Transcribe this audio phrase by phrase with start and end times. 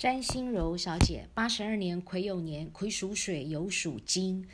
[0.00, 4.46] 詹心柔小姐，八十二年癸酉年，癸属水，酉属金。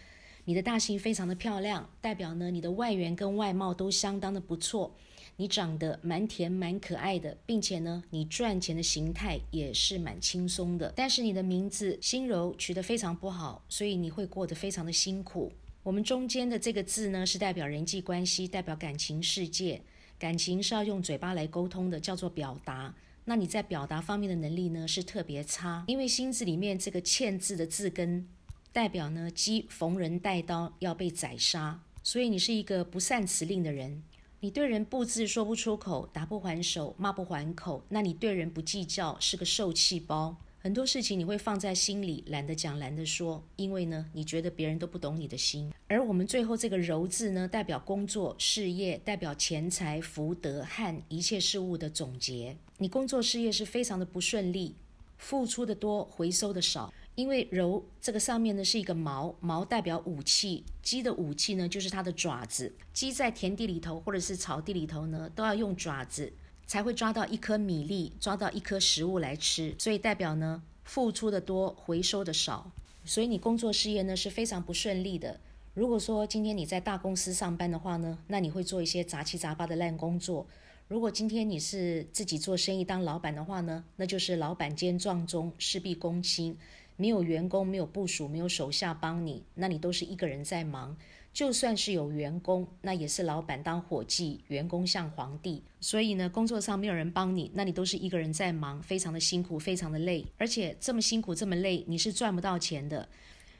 [0.44, 4.96] 你的大姓非常的漂亮，代表呢你的外缘跟外貌都相当的不错。
[5.36, 10.92] 你长得蛮甜蛮可爱的，并且呢你赚钱的形态也是蛮轻松的。
[10.96, 15.52] 但是你的名字心柔取得非常不好，所以你会过得非常的辛苦。
[15.84, 19.80] 我们中间的这个字呢是代表人际关系，代表感情世界。
[20.18, 22.92] 感情是要用嘴巴来沟通的，叫做表达。
[23.28, 28.28] 那你在表达方面的能力呢是特别差，因为心字里面这个欠字的字根，
[28.72, 34.02] 代表呢鸡逢人带刀要被宰杀，所以你是一个不善辞令的人。
[34.38, 40.36] 你对人不字说不出口，打不还手，骂不还口，那你对人不计较，是个受气包。
[40.66, 45.72] 很多事情你会放在心里，懒得讲，懒得说，因为呢，你觉得别人都不懂你的心。
[45.86, 52.56] 而我们最后这个柔字呢，代表工作、事业，代表钱财、福德和一切事物的总结。
[52.78, 54.74] 你工作事业是非常的不顺利，
[55.18, 56.92] 付出的多，回收的少。
[57.14, 62.74] 因为柔这个上面呢是一个毛”，“毛代表武器，鸡的武器呢就是它的爪子。
[62.92, 66.32] 鸡在田地里头或者是草地里头呢，都要用爪子。
[66.66, 72.70] 才会抓到一颗米粒，抓到一颗食物来吃，所以代表呢，付出的多，回收的少，
[73.04, 75.40] 所以你工作事业呢是非常不顺利的。
[75.74, 80.46] 如果说今天你在大公司上班的话呢，那你会做一些杂七杂八的烂工作。
[80.88, 86.56] 如果今天你是自己做生意当老板的话呢，那就是老板兼撞钟，事必躬亲，
[86.96, 90.96] 没有员工，没有部署，没有手下帮你，那你都是一个人在忙。
[91.32, 95.62] 就算是有员工，那也是老板当伙计，员工像皇帝。
[95.80, 100.24] 所以呢，工作上没有人帮你，那你都是一个人在忙，非常的辛苦，非常的累。
[100.38, 103.06] 而且这么辛苦，这么累，你是赚不到钱的。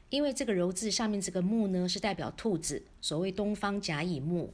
[0.08, 4.50] 因为这个柔字下面这个木呢，是代表兔子，所谓东方甲乙木。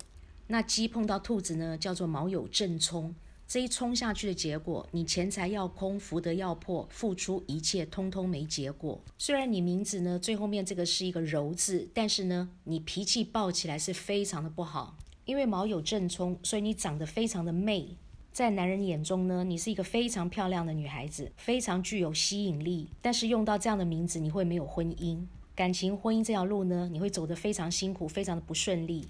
[0.48, 3.14] 那鸡碰到兔子呢，叫做卯酉正冲。
[3.46, 9.00] 这一冲下去的结果，你钱财要空，福德要破，付出一切通通没结果。
[9.18, 14.96] 虽然你名字呢最后面这个是一个柔字，但是呢，你脾气暴起来是非常的不好。
[15.24, 17.96] 因为卯有正冲，所以你长得非常的媚，
[18.32, 22.88] 在男人眼中呢，你是一个非常漂亮的女孩子，非常具有吸引力。
[23.00, 25.24] 但是用到这样的名字，你会没有婚姻，
[25.54, 29.06] 感情婚姻这条路呢，你会走得非常辛苦，非常的不顺利。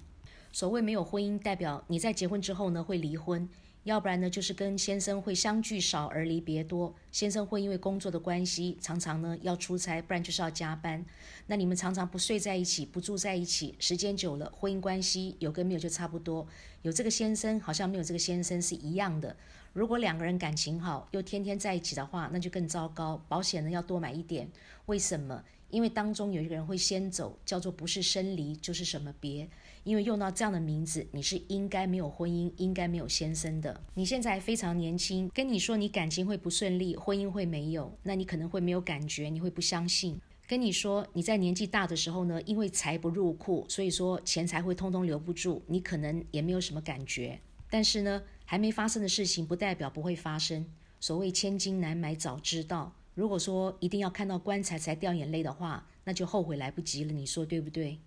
[0.51, 3.49] 所谓没有婚姻，代表你在结婚之后呢会离婚，
[3.83, 6.95] 要不然呢就是跟先生会相聚少而离别多。
[7.11, 11.05] 先生会因为工作的关系，常常呢要出差，不然就是要加班。
[11.47, 16.47] 那你们常常不睡在一起，不住在一起，时间久了，婚姻关系有跟没有就差不多。
[16.81, 19.35] 有这个先生好像没有这个先生是一样的。
[19.73, 23.21] 如果两个人感情好，又天天在一起的话，那就更糟糕。
[23.27, 24.47] 保险呢要多买一点。
[24.85, 25.43] 为什么？
[25.69, 29.49] 因为当中有一个人会先走，叫做不是生离就是什么别。
[29.83, 33.83] 因为用到这样的名字，你是应该没有婚姻，应该没有先生的。
[33.95, 40.21] 你现在非常年轻，跟你说你感情会不顺利，婚姻会没有，那你可能会没有感觉，你会不相信。
[40.47, 47.39] 跟你说你在年纪大的时候呢，因为财不入库，所以说钱财会通通留不住，你可能也没有什么感觉。
[47.69, 50.65] 但是呢，还没发生的事情不代表不会发生。
[50.99, 52.93] 所谓千金难买早知道。
[53.15, 57.11] 如果说一定要看到棺材才掉眼泪的话，那就后悔来不及了。
[57.13, 57.99] 你说对不对？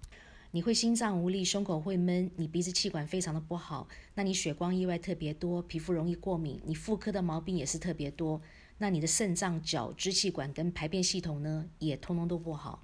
[0.52, 8.40] 你会心脏无力，胸口会闷，你鼻子气管非常的不好，那你血光意外特别多，皮肤容易过敏，你妇科的毛病也是特别多。
[8.78, 12.82] 那你的肾脏、脚、支气管跟排便系统呢，也通通都不好。